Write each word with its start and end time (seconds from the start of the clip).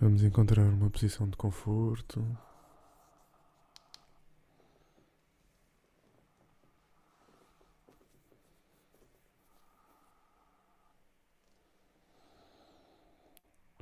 Vamos 0.00 0.22
encontrar 0.22 0.64
uma 0.64 0.88
posição 0.88 1.28
de 1.28 1.36
conforto. 1.36 2.24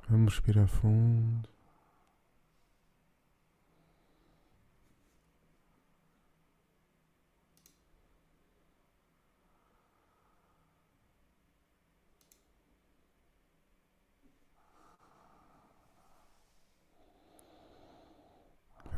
Vamos 0.09 0.33
respirar 0.33 0.67
fundo. 0.67 1.47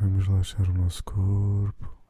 Vamos 0.02 0.26
relaxar 0.42 0.68
o 0.68 0.74
nosso 0.74 1.04
corpo. 1.04 2.01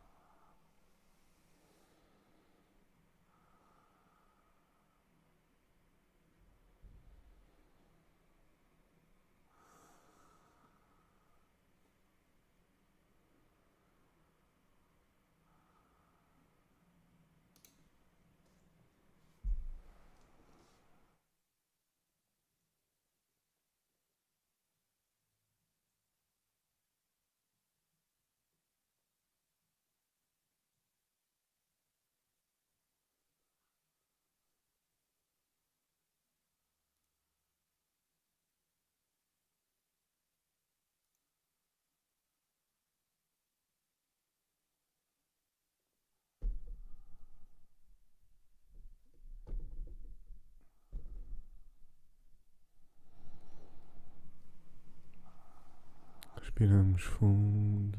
Respiramos 56.63 57.03
fundo. 57.03 57.99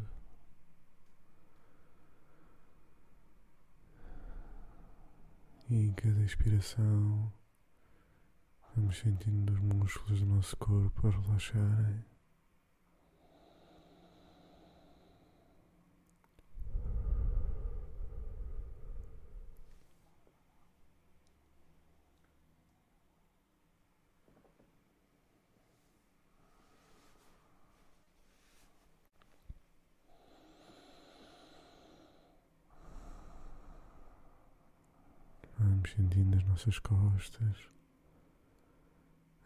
E 5.69 5.75
em 5.75 5.91
cada 5.91 6.23
expiração 6.23 7.29
vamos 8.73 8.97
sentindo 8.99 9.51
os 9.51 9.59
músculos 9.59 10.21
do 10.21 10.27
nosso 10.27 10.55
corpo 10.55 11.07
a 11.07 11.11
relaxarem. 11.11 12.05
Vamos 35.59 35.82
sentindo 35.95 36.37
as 36.37 36.43
nossas 36.45 36.79
costas 36.79 37.69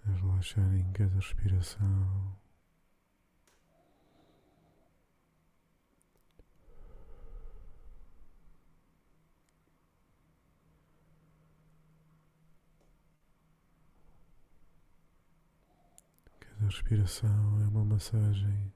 a 0.06 0.12
relaxar 0.12 0.76
em 0.76 0.90
cada 0.94 1.14
respiração. 1.14 2.38
Cada 16.40 16.66
respiração 16.66 17.62
é 17.62 17.68
uma 17.68 17.84
massagem 17.84 18.74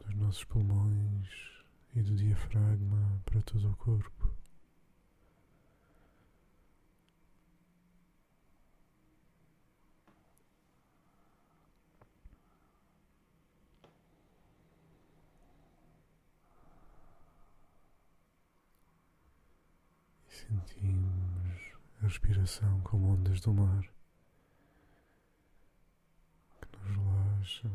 dos 0.00 0.14
nossos 0.16 0.44
pulmões 0.44 1.28
e 1.94 2.02
do 2.02 2.16
diafragma 2.16 3.20
para 3.26 3.42
todo 3.42 3.70
o 3.70 3.76
corpo. 3.76 4.19
Sentimos 20.46 21.60
a 22.00 22.06
respiração 22.06 22.80
como 22.80 23.12
ondas 23.12 23.40
do 23.40 23.52
mar 23.52 23.84
que 26.60 26.78
nos 26.78 26.96
relaxam. 26.96 27.70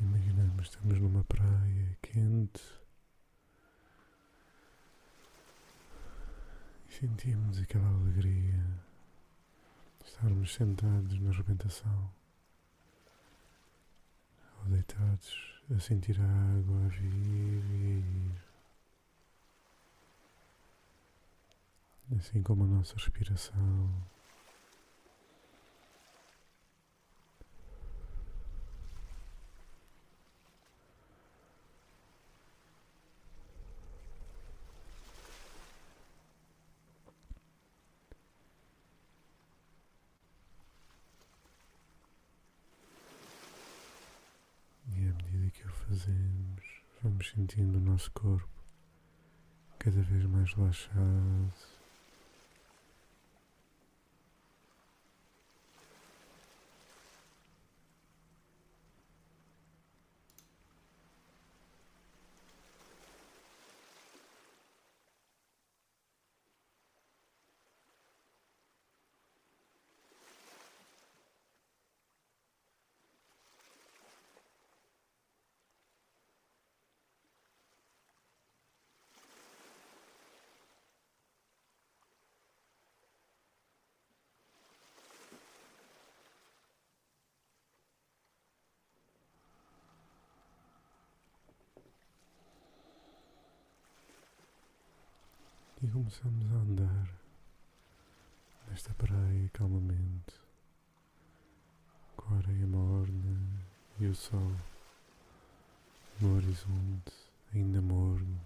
Imaginamos 0.00 0.68
que 0.68 0.76
estamos 0.76 1.00
numa 1.00 1.24
praia 1.24 1.96
quente 2.02 2.62
e 6.86 6.92
sentimos 7.06 7.60
aquela 7.60 7.88
alegria 7.88 8.64
de 10.00 10.06
estarmos 10.08 10.52
sentados 10.52 11.20
na 11.20 11.30
arrebentação 11.30 12.10
ou 14.58 14.64
deitados 14.70 15.62
a 15.74 15.78
sentir 15.78 16.20
a 16.20 16.24
água 16.24 16.84
a 16.84 16.88
vir 16.88 17.64
e 17.70 17.92
a 17.92 17.98
ir. 17.98 18.46
Assim 22.18 22.42
como 22.42 22.64
a 22.64 22.66
nossa 22.66 22.94
respiração. 22.94 24.06
E 44.94 45.08
à 45.08 45.12
medida 45.12 45.50
que 45.50 45.66
o 45.66 45.70
fazemos, 45.70 46.82
vamos 47.02 47.24
sentindo 47.36 47.76
o 47.76 47.80
nosso 47.80 48.10
corpo 48.12 48.48
cada 49.78 50.00
vez 50.00 50.24
mais 50.24 50.54
relaxado. 50.54 51.75
E 95.86 95.88
começamos 95.88 96.50
a 96.50 96.56
andar 96.56 97.08
nesta 98.68 98.92
praia 98.94 99.48
calmamente, 99.52 100.34
com 102.16 102.34
a 102.34 102.38
areia 102.38 102.66
morna 102.66 103.62
e 104.00 104.06
o 104.06 104.12
sol 104.12 104.50
no 106.20 106.34
horizonte 106.34 107.12
ainda 107.54 107.80
morno 107.80 108.40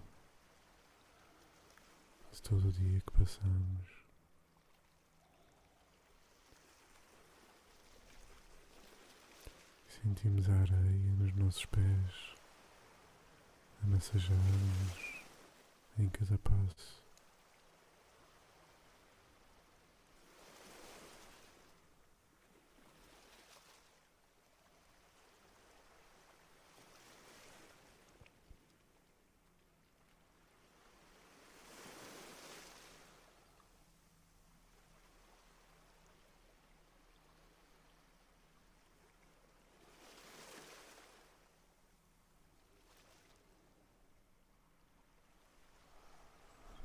de 2.31 2.41
todo 2.43 2.67
o 2.67 2.71
dia 2.71 3.01
que 3.01 3.11
passamos. 3.11 4.05
Sentimos 9.87 10.47
a 10.47 10.59
areia 10.59 11.11
nos 11.17 11.33
nossos 11.33 11.65
pés 11.65 12.35
a 13.83 13.87
massajar-nos 13.87 15.23
em 15.97 16.07
cada 16.07 16.37
passo. 16.37 17.01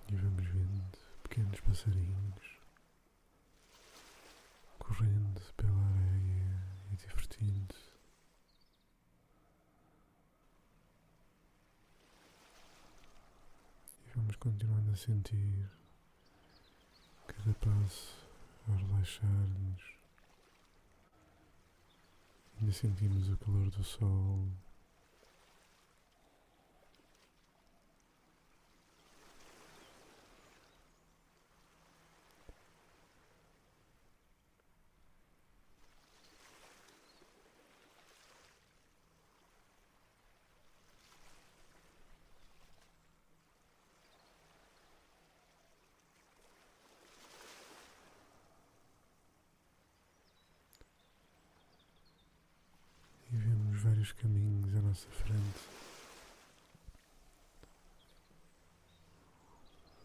E 0.08 0.14
vamos 0.14 0.46
vendo 0.46 0.98
pequenos 1.24 1.58
passarinhos 1.76 2.58
correndo 4.78 5.40
pela 5.58 5.78
areia 5.78 6.62
e 6.90 6.96
divertindo-se. 6.96 7.93
E 14.06 14.11
vamos 14.17 14.37
continuando 14.37 14.90
a 14.90 14.96
sentir 14.96 15.70
cada 17.26 17.52
passo 17.55 18.17
a 18.69 18.76
relaxar-nos. 18.76 19.82
Ainda 22.58 22.73
sentimos 22.73 23.28
o 23.28 23.37
calor 23.37 23.69
do 23.69 23.84
sol 23.84 24.49
e 53.32 53.95
vários 54.06 54.12
caminhos 54.12 54.76
à 54.76 54.80
nossa 54.80 55.08
frente. 55.08 55.68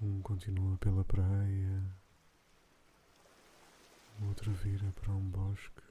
Um 0.02 0.22
continua 0.22 0.78
pela 0.78 1.04
praia, 1.04 1.84
o 4.20 4.28
outro 4.28 4.52
vira 4.54 4.92
para 4.94 5.12
um 5.12 5.30
bosque. 5.30 5.84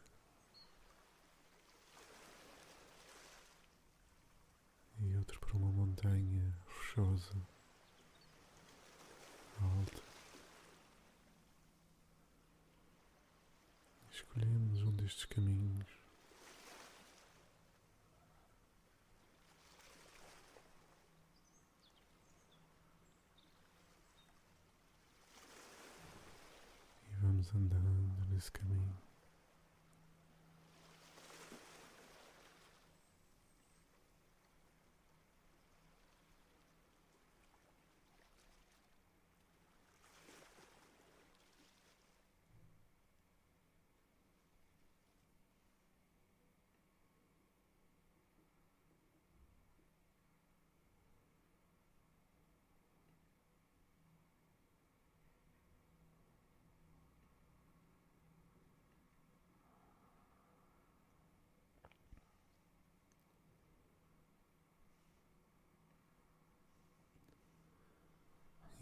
E 4.98 5.16
outro 5.16 5.38
para 5.38 5.56
uma 5.56 5.70
montanha 5.70 6.52
rochosa, 6.66 7.36
alta. 9.62 10.02
Escolhemos 14.10 14.82
um 14.82 14.92
destes 14.96 15.24
caminhos. 15.26 15.99
Vamos 27.20 27.54
andando 27.54 28.26
nesse 28.30 28.50
caminho. 28.50 28.96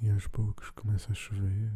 E 0.00 0.07
aos 0.18 0.26
poucos 0.26 0.68
começa 0.70 1.12
a 1.12 1.14
chover. 1.14 1.70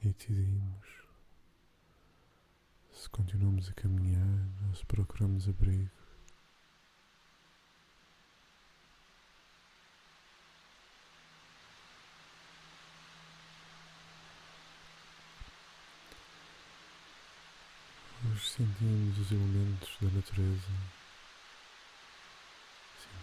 E 0.00 0.08
decidimos 0.08 0.86
se 2.92 3.10
continuamos 3.10 3.68
a 3.68 3.72
caminhar 3.72 4.48
ou 4.68 4.74
se 4.76 4.86
procuramos 4.86 5.48
abrigo. 5.48 5.90
Hoje 18.30 18.48
sentimos 18.48 19.18
os 19.18 19.32
elementos 19.32 19.98
da 20.00 20.08
natureza. 20.08 21.03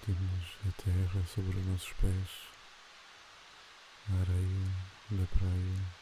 Sentimos 0.04 0.58
a 0.68 0.82
terra 0.82 1.26
sobre 1.28 1.56
os 1.60 1.66
nossos 1.68 1.94
pés, 1.94 2.30
a 4.10 4.22
areia 4.22 4.72
da 5.12 5.28
praia. 5.28 6.02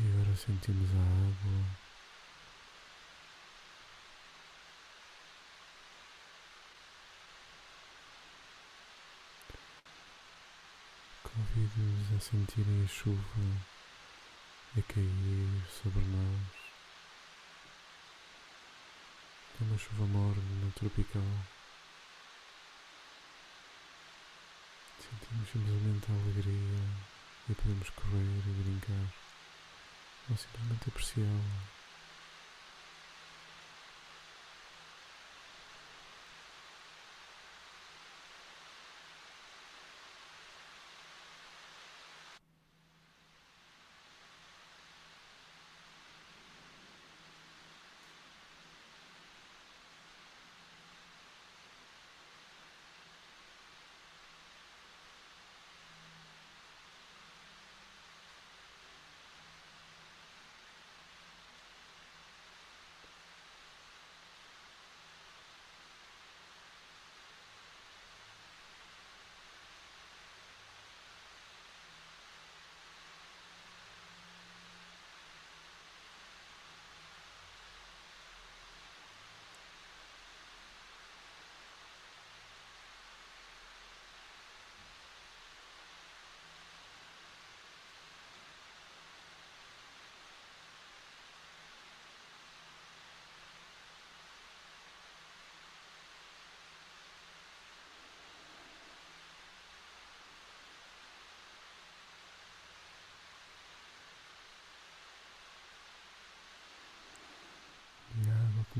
E 0.00 0.08
agora 0.08 0.36
sentimos 0.36 0.90
a 0.90 0.98
água 0.98 1.83
Convido-os 11.64 12.16
a 12.16 12.20
sentirem 12.20 12.84
a 12.84 12.88
chuva 12.88 13.22
a 14.76 14.82
cair 14.82 15.64
sobre 15.70 16.00
nós. 16.00 16.40
É 19.58 19.64
uma 19.64 19.78
chuva 19.78 20.04
morna, 20.06 20.72
tropical. 20.74 21.22
Sentimos 25.00 25.48
simplesmente 25.48 26.06
a 26.10 26.14
alegria 26.14 26.84
e 27.48 27.54
podemos 27.54 27.88
correr 27.90 28.42
e 28.46 28.62
brincar. 28.62 29.14
Ou 30.28 30.36
simplesmente 30.36 30.88
apreciá-la. 30.88 31.83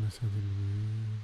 Começa 0.05 0.27
a 0.27 0.29
diminuir. 0.29 1.23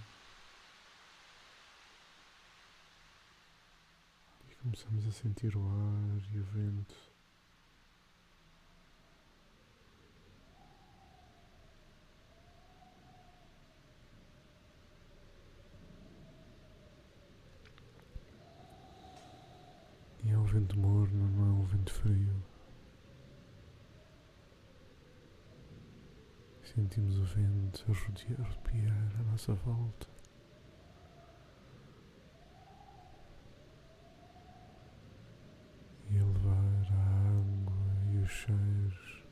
E 4.48 4.54
começamos 4.54 5.06
a 5.06 5.12
sentir 5.12 5.54
o 5.54 5.68
ar 5.68 6.22
e 6.32 6.38
o 6.38 6.44
vento. 6.44 6.96
E 20.24 20.30
é 20.30 20.38
um 20.38 20.44
vento 20.44 20.78
morno, 20.78 21.28
não 21.28 21.46
é 21.46 21.50
um 21.50 21.64
vento 21.66 21.92
frio. 21.92 22.50
Sentimos 26.90 27.18
o 27.18 27.24
vento 27.24 27.84
a 27.86 28.42
arrepiar 28.42 29.20
à 29.20 29.22
nossa 29.30 29.54
volta. 29.54 30.08
E 36.10 36.18
a 36.18 36.24
levar 36.24 36.92
a 36.92 37.28
água 37.28 38.12
e 38.12 38.16
os 38.16 38.28
cheiros 38.28 39.22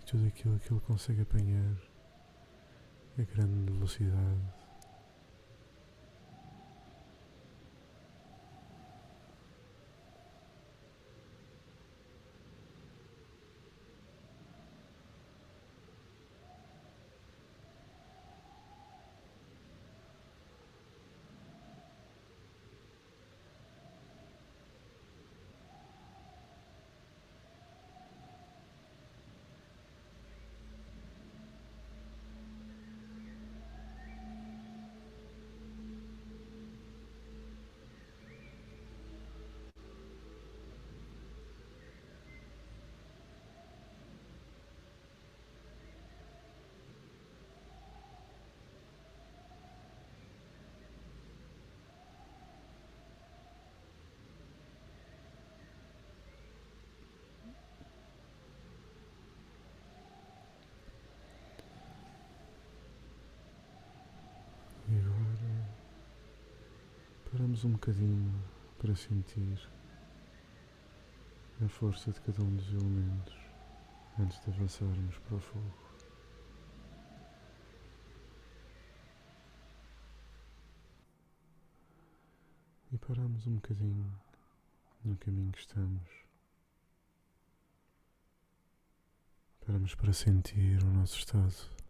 e 0.00 0.04
tudo 0.04 0.28
aquilo 0.28 0.60
que 0.60 0.72
ele 0.72 0.80
consegue 0.82 1.22
apanhar 1.22 1.76
a 3.18 3.22
grande 3.22 3.72
velocidade. 3.72 4.62
E 64.92 64.98
agora 64.98 65.32
paramos 67.42 67.64
um 67.64 67.72
bocadinho 67.72 68.32
para 68.78 68.94
sentir 68.94 69.58
a 71.60 71.68
força 71.68 72.12
de 72.12 72.20
cada 72.20 72.40
um 72.40 72.54
dos 72.54 72.68
elementos 72.68 73.34
antes 74.16 74.40
de 74.44 74.50
avançarmos 74.50 75.18
para 75.18 75.34
o 75.34 75.40
fogo. 75.40 75.74
E 82.92 82.98
paramos 82.98 83.44
um 83.48 83.56
bocadinho 83.56 84.20
no 85.04 85.16
caminho 85.16 85.50
que 85.50 85.58
estamos. 85.58 86.08
Paramos 89.66 89.96
para 89.96 90.12
sentir 90.12 90.80
o 90.80 90.86
nosso 90.92 91.18
estado. 91.18 91.81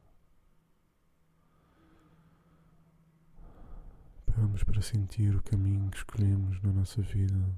Paramos 4.34 4.64
para 4.64 4.80
sentir 4.82 5.34
o 5.36 5.42
caminho 5.42 5.90
que 5.90 5.98
escolhemos 5.98 6.60
na 6.62 6.72
nossa 6.72 7.00
vida. 7.02 7.54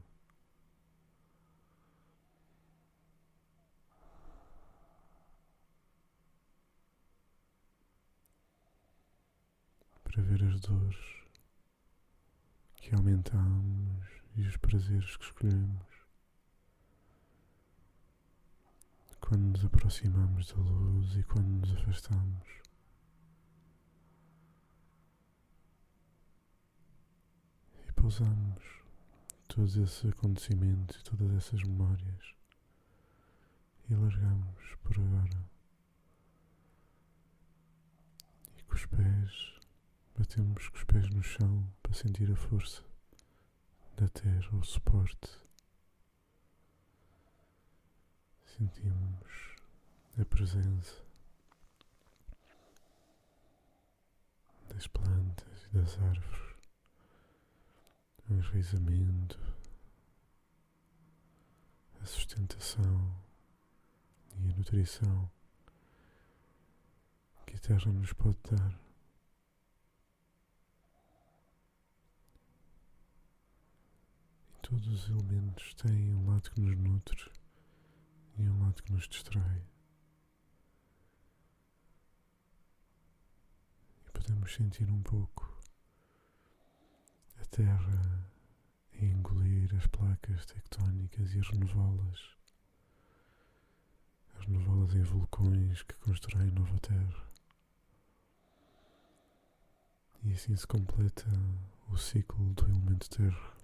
Para 10.02 10.22
ver 10.22 10.44
as 10.44 10.60
dores 10.60 10.96
que 12.76 12.94
aumentamos 12.94 14.06
e 14.36 14.46
os 14.46 14.56
prazeres 14.56 15.16
que 15.16 15.24
escolhemos. 15.24 15.86
Quando 19.20 19.52
nos 19.52 19.64
aproximamos 19.64 20.48
da 20.52 20.56
luz 20.60 21.16
e 21.16 21.22
quando 21.24 21.48
nos 21.48 21.72
afastamos. 21.78 22.46
E 27.88 27.92
pousamos 28.04 28.62
todos 29.48 29.76
esses 29.76 30.04
acontecimentos 30.04 30.94
e 31.00 31.04
todas 31.04 31.30
essas 31.38 31.62
memórias 31.62 32.34
e 33.88 33.94
largamos 33.94 34.76
por 34.82 34.94
agora. 34.98 35.48
E 38.58 38.62
com 38.64 38.74
os 38.74 38.84
pés, 38.84 39.58
batemos 40.18 40.68
com 40.68 40.76
os 40.76 40.84
pés 40.84 41.08
no 41.14 41.22
chão 41.22 41.66
para 41.82 41.94
sentir 41.94 42.30
a 42.30 42.36
força 42.36 42.84
da 43.96 44.06
terra, 44.08 44.54
o 44.54 44.62
suporte. 44.62 45.40
Sentimos 48.44 49.56
a 50.20 50.24
presença 50.26 51.02
das 54.68 54.86
plantas 54.88 55.64
e 55.64 55.78
das 55.78 55.98
árvores, 56.00 56.53
o 58.34 58.38
enraizamento, 58.38 59.38
a 62.00 62.04
sustentação 62.04 63.16
e 64.36 64.50
a 64.50 64.56
nutrição 64.56 65.30
que 67.46 67.56
a 67.56 67.60
terra 67.60 67.92
nos 67.92 68.12
pode 68.12 68.38
dar. 68.50 68.80
Todos 74.62 74.86
os 74.88 75.08
elementos 75.08 75.74
têm 75.74 76.14
um 76.14 76.26
lado 76.26 76.50
que 76.50 76.60
nos 76.60 76.76
nutre 76.76 77.30
e 78.38 78.48
um 78.48 78.62
lado 78.62 78.82
que 78.82 78.92
nos 78.92 79.06
distrai. 79.06 79.62
E 84.06 84.10
podemos 84.10 84.52
sentir 84.52 84.90
um 84.90 85.02
pouco 85.02 85.43
Terra 87.54 88.28
a 89.00 89.04
engolir 89.04 89.72
as 89.76 89.86
placas 89.86 90.44
tectónicas 90.44 91.32
e 91.34 91.38
renová-las. 91.38 92.34
A 94.34 94.40
renová-las 94.40 94.92
em 94.96 95.04
vulcões 95.04 95.84
que 95.84 95.94
constroem 95.94 96.50
nova 96.50 96.76
Terra. 96.80 97.28
E 100.24 100.32
assim 100.32 100.56
se 100.56 100.66
completa 100.66 101.26
o 101.92 101.96
ciclo 101.96 102.52
do 102.54 102.64
elemento 102.64 103.08
Terra. 103.08 103.54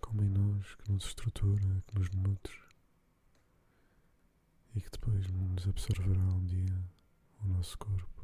como 0.00 0.24
em 0.24 0.30
nós, 0.30 0.74
que 0.74 0.90
nos 0.90 1.04
estrutura, 1.04 1.80
que 1.86 1.96
nos 1.96 2.10
nutre 2.10 2.60
e 4.74 4.80
que 4.80 4.90
depois 4.90 5.30
nos 5.30 5.68
absorverá 5.68 6.20
um 6.20 6.44
dia 6.44 6.84
o 7.44 7.46
nosso 7.46 7.78
corpo. 7.78 8.19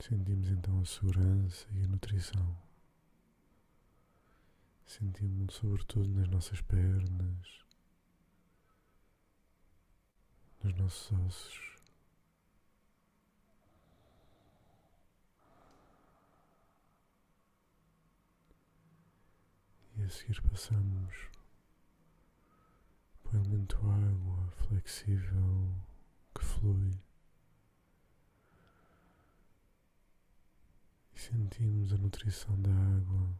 Sentimos 0.00 0.48
então 0.48 0.80
a 0.80 0.84
segurança 0.86 1.66
e 1.72 1.84
a 1.84 1.86
nutrição. 1.86 2.56
Sentimos 4.86 5.54
sobretudo 5.54 6.08
nas 6.08 6.26
nossas 6.26 6.62
pernas, 6.62 7.64
nos 10.64 10.74
nossos 10.74 11.12
ossos. 11.12 11.76
E 19.98 20.02
a 20.02 20.08
seguir 20.08 20.40
passamos 20.40 21.28
para 23.22 23.36
o 23.36 23.40
elemento 23.42 23.76
água 23.76 24.50
flexível 24.66 25.74
que 26.34 26.42
flui. 26.42 27.09
Sentimos 31.20 31.92
a 31.92 31.98
nutrição 31.98 32.58
da 32.62 32.70
água 32.70 33.38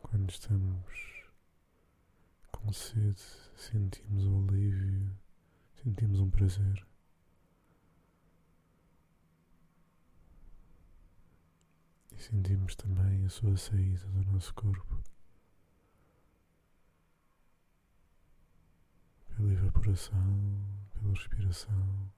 quando 0.00 0.30
estamos 0.30 1.26
com 2.50 2.72
sede, 2.72 3.20
sentimos 3.54 4.24
o 4.24 4.48
alívio, 4.48 5.14
sentimos 5.82 6.20
um 6.20 6.30
prazer. 6.30 6.86
E 12.12 12.18
sentimos 12.18 12.74
também 12.76 13.26
a 13.26 13.28
sua 13.28 13.54
saída 13.54 14.06
do 14.06 14.32
nosso 14.32 14.54
corpo. 14.54 15.04
Pela 19.36 19.52
evaporação, 19.52 20.64
pela 20.94 21.12
respiração, 21.12 22.10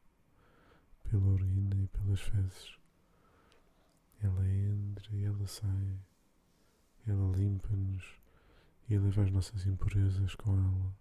pela 1.03 1.27
urina 1.27 1.83
e 1.83 1.89
pelas 1.89 2.21
fezes. 2.21 2.86
Ela 4.23 4.49
entra 4.49 5.15
e 5.15 5.25
ela 5.25 5.47
sai. 5.47 6.01
Ela 7.07 7.37
limpa-nos 7.37 8.05
e 8.89 8.99
leva 8.99 9.23
as 9.23 9.31
nossas 9.31 9.67
impurezas 9.67 10.35
com 10.35 10.57
ela. 10.57 10.97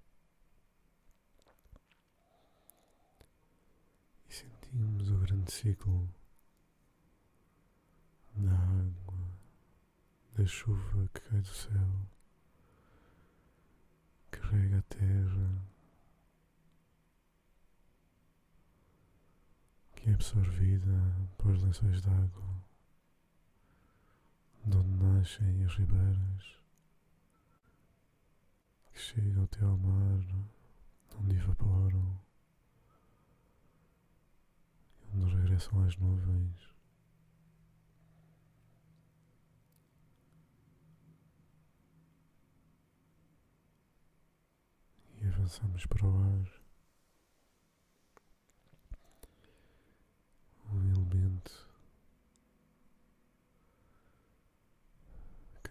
E 4.29 4.33
sentimos 4.33 5.09
o 5.11 5.17
grande 5.17 5.51
ciclo 5.51 6.09
da 8.35 8.51
água, 8.51 9.39
da 10.35 10.45
chuva 10.45 11.09
que 11.13 11.21
cai 11.21 11.41
do 11.41 11.47
céu, 11.47 12.07
que 14.31 14.39
rega 14.39 14.79
a 14.79 14.81
terra, 14.83 15.65
que 19.95 20.09
é 20.09 20.13
absorvida 20.13 21.29
pelos 21.37 21.61
lençóis 21.63 22.01
d'água, 22.01 22.63
de 24.65 24.77
onde 24.77 25.03
nascem 25.03 25.63
as 25.63 25.75
ribeiras, 25.75 26.59
que 28.91 28.99
chegam 28.99 29.43
até 29.43 29.63
ao 29.63 29.77
mar, 29.77 30.25
onde 31.19 31.35
evaporam, 31.35 32.19
onde 35.13 35.35
regressam 35.35 35.83
às 35.83 35.95
nuvens. 35.97 36.73
E 45.21 45.27
avançamos 45.27 45.85
para 45.85 46.05
o 46.05 46.23
ar. 46.23 46.61
Um 50.71 50.89
elemento 50.89 51.65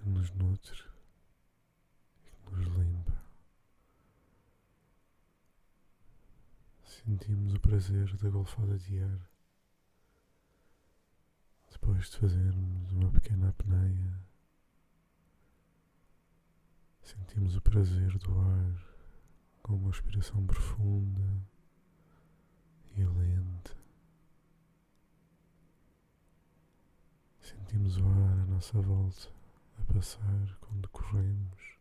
que 0.05 0.11
nos 0.11 0.31
nutre 0.33 0.85
e 2.27 2.31
que 2.31 2.51
nos 2.51 2.67
limpa. 2.77 3.25
Sentimos 6.85 7.55
o 7.55 7.61
prazer 7.61 8.15
da 8.19 8.29
golfada 8.29 8.79
de 8.79 9.03
ar. 9.03 9.31
Depois 11.73 12.11
de 12.11 12.19
fazermos 12.19 12.93
uma 12.93 13.11
pequena 13.13 13.49
apneia, 13.49 14.21
sentimos 17.03 17.57
o 17.57 17.63
prazer 17.63 18.19
do 18.19 18.39
ar 18.39 18.75
com 19.63 19.75
uma 19.75 19.91
respiração 19.91 20.47
profunda 20.47 21.47
e 22.95 23.05
lenta. 23.05 23.75
Sentimos 27.41 27.97
o 27.97 28.07
ar 28.07 28.41
à 28.41 28.47
nossa 28.47 28.81
volta 28.81 29.44
a 29.79 29.93
passar 29.93 30.57
quando 30.61 30.89
corremos. 30.89 31.75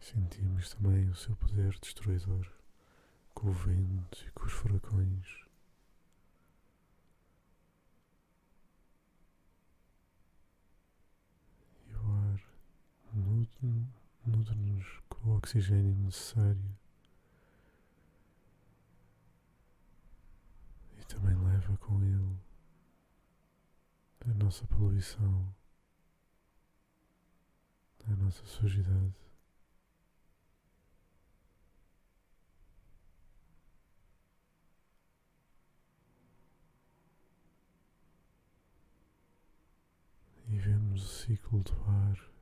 Sentimos 0.00 0.74
também 0.74 1.08
o 1.08 1.14
seu 1.14 1.34
poder 1.36 1.78
destruidor 1.80 2.46
com 3.34 3.48
o 3.48 3.52
vento 3.52 4.24
e 4.26 4.30
com 4.32 4.44
os 4.44 4.52
furacões. 4.52 5.26
E 11.88 11.94
o 11.94 12.12
ar 12.12 12.42
nutre-nos 13.14 15.00
com 15.08 15.30
o 15.30 15.36
oxigênio 15.36 15.94
necessário 15.96 16.81
também 21.12 21.36
leva 21.44 21.76
com 21.76 22.02
ele 22.02 22.38
a 24.24 24.34
nossa 24.34 24.66
poluição, 24.66 25.54
a 28.06 28.16
nossa 28.16 28.44
sujidade. 28.46 29.14
E 40.48 40.58
vemos 40.58 41.02
o 41.04 41.08
ciclo 41.08 41.62
do 41.62 41.72
ar 41.90 42.32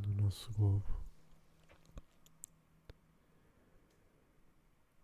do 0.00 0.14
nosso 0.22 0.50
globo 0.52 1.02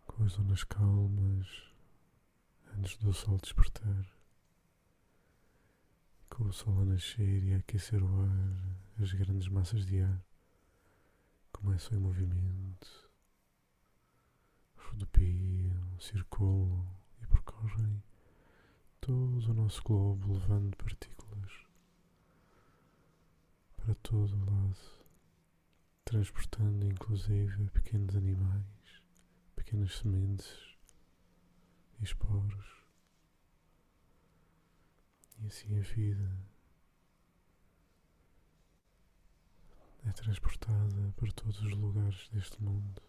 com 0.05 0.23
as 0.23 0.31
zonas 0.33 0.63
calmas 0.63 1.68
antes 2.77 2.97
do 2.97 3.13
sol 3.13 3.37
despertar, 3.37 4.05
com 6.29 6.43
o 6.45 6.53
sol 6.53 6.81
a 6.81 6.85
nascer 6.85 7.43
e 7.43 7.53
a 7.53 7.57
aquecer 7.57 8.01
o 8.03 8.21
ar, 8.21 9.01
as 9.01 9.11
grandes 9.13 9.47
massas 9.47 9.85
de 9.85 10.01
ar 10.01 10.23
começam 11.51 11.97
em 11.97 12.01
movimento, 12.01 13.09
rodopiam, 14.77 15.99
circulam 15.99 16.87
e 17.21 17.27
percorrem 17.27 18.03
todo 19.01 19.49
o 19.49 19.53
nosso 19.53 19.81
globo, 19.83 20.33
levando 20.33 20.75
partículas 20.77 21.51
para 23.77 23.95
todo 23.95 24.35
o 24.35 24.45
lado, 24.45 24.77
transportando 26.05 26.85
inclusive 26.85 27.69
pequenos 27.71 28.15
animais, 28.15 29.01
pequenas 29.55 29.95
sementes 29.97 30.68
e 31.99 32.03
esporos. 32.03 32.65
E 35.39 35.47
assim 35.47 35.77
a 35.77 35.81
vida 35.81 36.49
é 40.05 40.11
transportada 40.11 41.13
para 41.15 41.31
todos 41.31 41.61
os 41.61 41.71
lugares 41.71 42.29
deste 42.29 42.61
mundo. 42.61 43.01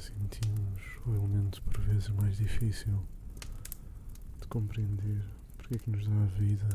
Sentimos 0.00 0.82
o 1.06 1.14
elemento 1.14 1.62
por 1.62 1.80
vezes 1.80 2.08
mais 2.10 2.36
difícil 2.36 3.02
de 4.40 4.46
compreender 4.48 5.24
porque 5.56 5.76
é 5.76 5.78
que 5.78 5.90
nos 5.90 6.06
dá 6.06 6.22
a 6.22 6.26
vida 6.26 6.68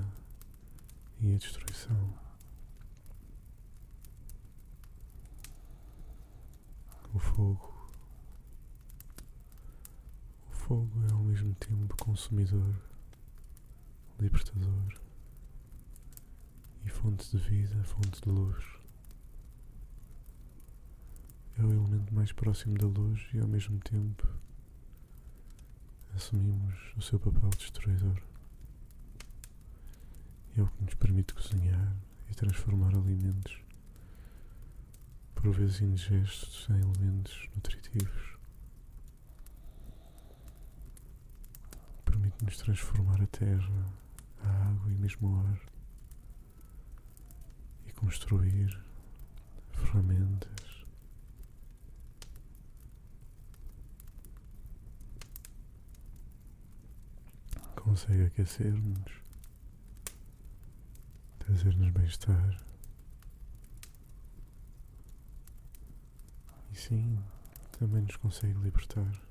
e 1.20 1.34
a 1.34 1.38
destruição. 1.38 2.24
fogo. 7.24 7.90
O 10.50 10.54
fogo 10.54 11.06
é 11.10 11.12
ao 11.12 11.24
mesmo 11.24 11.54
tempo 11.56 11.96
consumidor, 11.98 12.76
libertador 14.20 15.00
e 16.86 16.90
fonte 16.90 17.30
de 17.32 17.38
vida, 17.38 17.84
fonte 17.84 18.22
de 18.22 18.30
luz. 18.30 18.83
É 21.58 21.64
o 21.64 21.72
elemento 21.72 22.14
mais 22.14 22.32
próximo 22.32 22.78
da 22.78 22.88
luz 22.88 23.28
e 23.34 23.40
ao 23.40 23.48
mesmo 23.48 23.80
tempo 23.80 24.28
assumimos 26.16 26.76
o 26.98 27.02
seu 27.02 27.20
papel 27.20 27.50
destruidor. 27.52 28.22
É 30.58 30.62
o 30.62 30.68
que 30.68 30.84
nos 30.84 30.94
permite 30.96 31.34
cozinhar 31.34 31.96
e 32.30 32.36
transformar 32.36 32.96
alimentos, 32.96 33.60
por 35.36 35.52
vezes 35.52 35.82
indigestos, 35.82 36.68
em 36.70 36.80
elementos 36.80 37.50
nutritivos. 37.56 38.38
Permite-nos 42.06 42.58
transformar 42.58 43.22
a 43.22 43.28
terra, 43.28 43.94
a 44.42 44.70
água 44.70 44.92
e 44.92 44.96
mesmo 44.96 45.30
o 45.30 45.48
ar 45.48 45.60
e 47.88 47.92
construir 47.94 48.80
ferramentas. 49.72 50.73
Consegue 57.94 58.24
aquecer-nos 58.24 59.22
trazer-nos 61.38 61.92
bem-estar. 61.92 62.58
E 66.72 66.76
sim, 66.76 67.20
também 67.78 68.02
nos 68.02 68.16
consegue 68.16 68.58
libertar. 68.58 69.22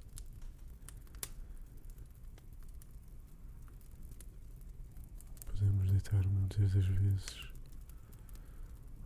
Podemos 5.48 5.90
deitar 5.90 6.24
muitas 6.24 6.72
das 6.72 6.86
vezes 6.86 7.52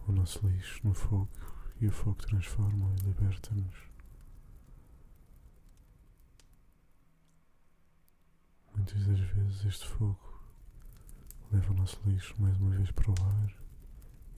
o 0.07 0.13
nosso 0.13 0.47
lixo 0.47 0.87
no 0.87 0.93
fogo 0.93 1.31
e 1.81 1.87
o 1.89 1.91
fogo 1.91 2.17
transforma 2.17 2.95
e 2.99 3.07
liberta-nos. 3.07 3.96
Muitas 8.87 9.05
das 9.05 9.19
vezes 9.19 9.65
este 9.65 9.85
fogo 9.85 10.41
leva 11.51 11.73
o 11.73 11.75
nosso 11.75 11.99
lixo 12.07 12.41
mais 12.41 12.57
uma 12.59 12.71
vez 12.71 12.89
para 12.93 13.11
o 13.11 13.15
ar 13.21 13.53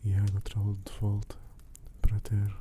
e 0.03 0.15
a 0.15 0.23
água 0.23 0.41
traz-lo 0.41 0.75
de 0.75 0.93
volta 0.99 1.37
para 2.01 2.17
a 2.17 2.21
terra. 2.21 2.59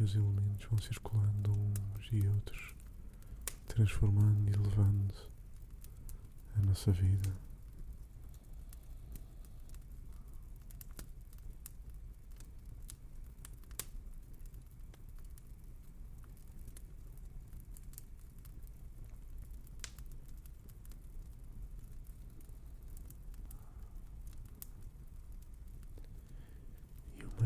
E 0.00 0.04
os 0.04 0.14
elementos 0.14 0.66
vão 0.70 0.78
circulando 0.78 1.52
uns 1.52 2.08
e 2.12 2.26
outros, 2.28 2.74
transformando 3.66 4.48
e 4.48 4.56
levando 4.56 5.14
a 6.56 6.62
nossa 6.62 6.90
vida. 6.90 7.47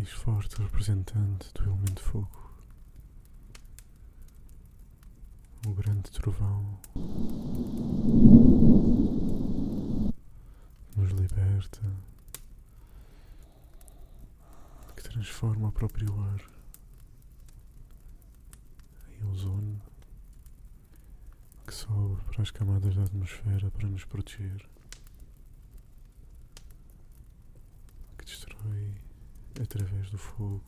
Mais 0.03 0.11
forte 0.11 0.61
representante 0.61 1.53
do 1.55 1.62
elemento 1.62 2.03
fogo. 2.03 2.51
O 5.65 5.73
grande 5.75 6.11
trovão 6.11 6.81
nos 10.97 11.12
liberta, 11.12 11.81
que 14.97 15.05
transforma 15.05 15.69
o 15.69 15.73
próprio 15.73 16.21
ar 16.21 16.41
em 19.09 19.25
ozono 19.29 19.81
que 21.65 21.73
sobe 21.73 22.21
para 22.25 22.43
as 22.43 22.51
camadas 22.51 22.97
da 22.97 23.05
atmosfera 23.05 23.71
para 23.71 23.88
nos 23.88 24.05
proteger. 24.05 24.69
Através 29.62 30.11
do 30.11 30.18
fogo, 30.18 30.62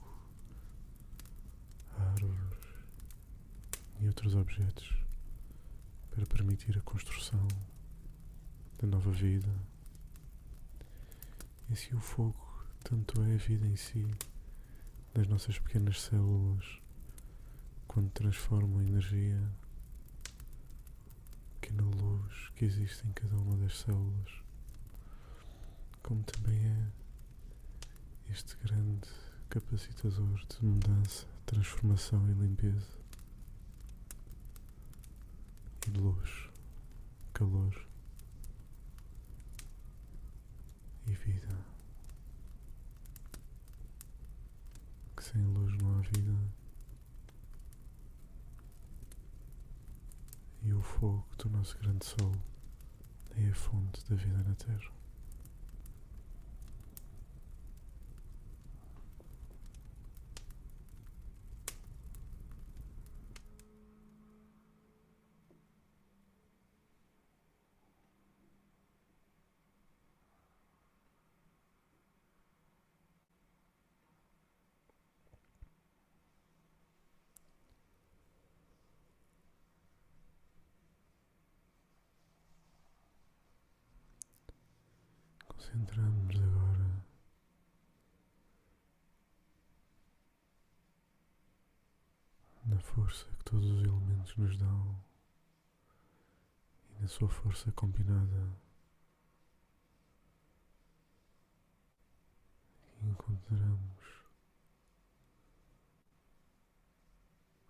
árvores 1.98 2.38
e 4.00 4.06
outros 4.06 4.34
objetos 4.34 4.94
para 6.10 6.26
permitir 6.26 6.78
a 6.78 6.82
construção 6.82 7.46
da 8.78 8.86
nova 8.86 9.10
vida. 9.10 9.52
E 11.70 11.76
se 11.76 11.94
o 11.94 12.00
fogo 12.00 12.64
tanto 12.82 13.22
é 13.22 13.34
a 13.34 13.38
vida 13.38 13.66
em 13.66 13.76
si, 13.76 14.06
das 15.12 15.26
nossas 15.26 15.58
pequenas 15.58 16.00
células, 16.00 16.80
quando 17.86 18.10
transformam 18.10 18.78
a 18.78 18.84
energia 18.84 19.40
na 21.74 21.82
luz 21.82 22.50
que 22.54 22.64
existe 22.64 23.06
em 23.06 23.12
cada 23.12 23.36
uma 23.36 23.56
das 23.56 23.78
células, 23.78 24.42
como 26.02 26.22
também 26.22 26.64
é 26.64 27.03
este 28.30 28.56
grande 28.56 29.08
capacitador 29.48 30.44
de 30.46 30.64
mudança, 30.64 31.26
transformação 31.46 32.28
e 32.30 32.34
limpeza 32.34 33.04
e 35.86 35.90
de 35.90 36.00
luz, 36.00 36.50
calor 37.32 37.86
e 41.06 41.12
vida. 41.12 41.64
Que 45.16 45.22
sem 45.22 45.42
luz 45.42 45.76
não 45.78 45.98
há 45.98 46.00
vida. 46.00 46.34
E 50.62 50.72
o 50.72 50.82
fogo 50.82 51.26
do 51.38 51.50
nosso 51.50 51.76
grande 51.78 52.04
sol 52.06 52.32
é 53.36 53.48
a 53.48 53.54
fonte 53.54 54.02
da 54.08 54.16
vida 54.16 54.42
na 54.42 54.54
Terra. 54.54 55.03
Concentramos 85.74 86.36
agora 86.36 87.04
na 92.64 92.78
força 92.78 93.24
que 93.24 93.44
todos 93.44 93.68
os 93.68 93.82
elementos 93.82 94.36
nos 94.36 94.56
dão 94.56 95.04
e 96.90 97.02
na 97.02 97.08
sua 97.08 97.28
força 97.28 97.72
combinada. 97.72 98.56
Encontramos 103.02 104.22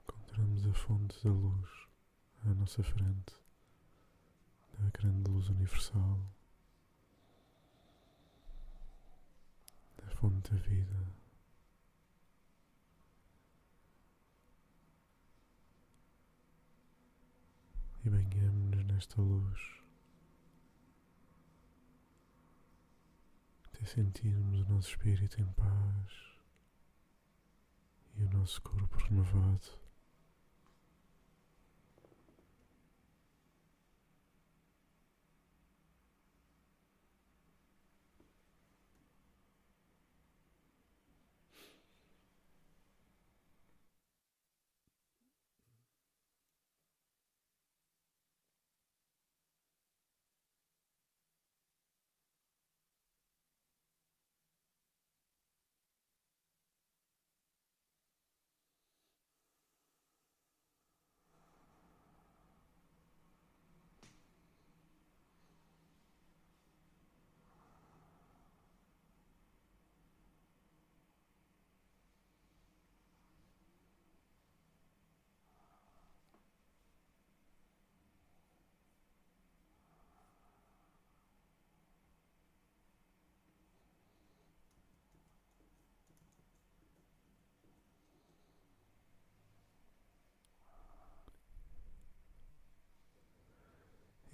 encontramos 0.02 0.66
a 0.66 0.74
fonte 0.74 1.24
da 1.24 1.32
luz 1.32 1.70
à 2.44 2.52
nossa 2.52 2.82
frente, 2.82 3.34
da 4.78 4.90
grande 4.90 5.30
luz 5.30 5.48
universal. 5.48 6.33
Fonte 10.10 10.50
da 10.52 10.58
vida. 10.60 11.14
E 18.04 18.10
banhamos-nos 18.10 18.84
nesta 18.86 19.20
luz, 19.22 19.60
até 23.64 23.84
sentirmos 23.86 24.60
o 24.60 24.72
nosso 24.72 24.90
espírito 24.90 25.40
em 25.40 25.46
paz 25.54 26.34
e 28.16 28.24
o 28.24 28.30
nosso 28.30 28.60
corpo 28.62 28.98
renovado. 28.98 29.83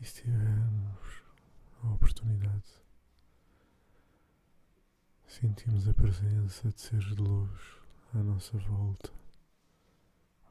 Se 0.05 0.23
tivermos 0.23 1.23
a 1.83 1.89
oportunidade, 1.93 2.83
sentimos 5.27 5.87
a 5.87 5.93
presença 5.93 6.71
de 6.71 6.81
seres 6.81 7.05
de 7.15 7.23
luz 7.23 7.61
à 8.15 8.19
nossa 8.19 8.57
volta, 8.59 9.13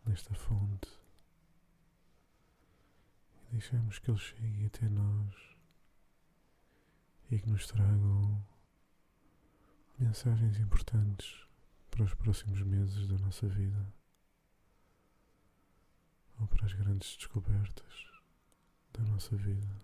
nesta 0.05 0.35
fonte, 0.35 0.87
e 3.47 3.51
deixamos 3.53 3.97
que 3.97 4.11
eles 4.11 4.21
cheguem 4.21 4.65
até 4.67 4.87
nós 4.87 5.35
e 7.31 7.39
que 7.39 7.49
nos 7.49 7.65
tragam 7.65 8.45
mensagens 9.97 10.59
importantes 10.59 11.47
para 11.89 12.03
os 12.03 12.13
próximos 12.13 12.61
meses 12.61 13.07
da 13.07 13.17
nossa 13.17 13.47
vida 13.47 13.93
ou 16.39 16.47
para 16.47 16.65
as 16.65 16.73
grandes 16.73 17.17
descobertas 17.17 18.08
da 18.99 19.05
nossa 19.05 19.35
vida. 19.37 19.79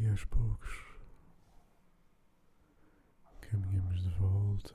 E 0.00 0.06
aos 0.20 0.24
poucos 0.26 0.70
caminhamos 3.40 4.02
de 4.02 4.10
volta 4.10 4.74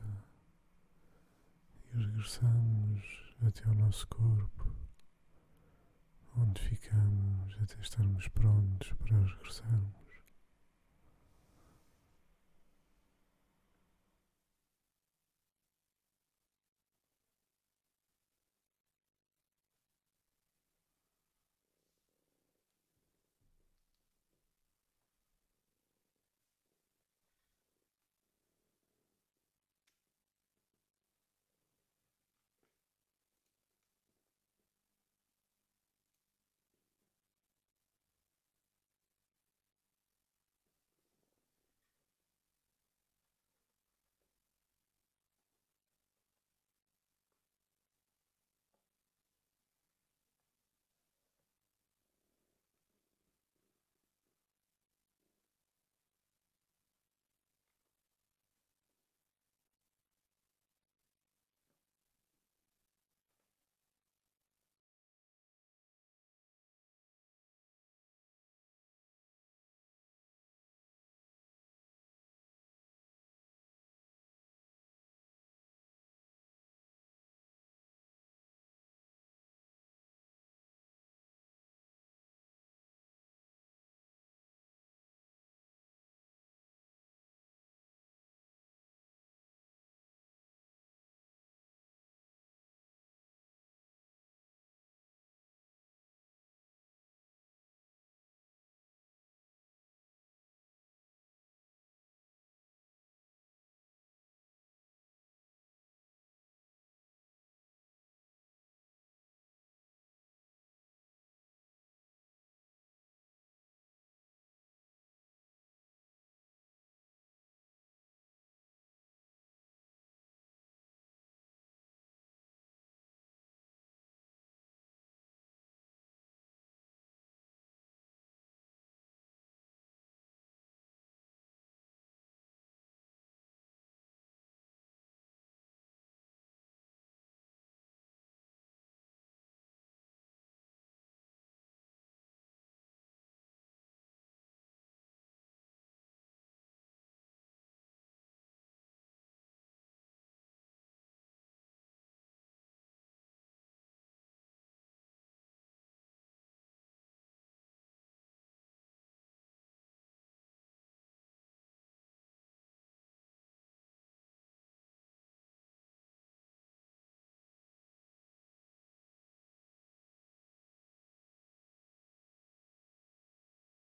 e 1.94 1.98
regressamos 1.98 3.34
até 3.46 3.68
ao 3.68 3.76
nosso 3.76 4.08
corpo, 4.08 4.74
onde 6.38 6.62
ficamos 6.62 7.56
até 7.62 7.80
estarmos 7.80 8.28
prontos 8.30 8.92
para 8.94 9.18
regressarmos. 9.18 10.05